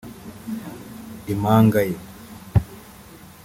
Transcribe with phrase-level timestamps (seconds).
[1.33, 1.97] impanga ye